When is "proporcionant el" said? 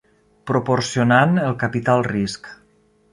0.51-1.57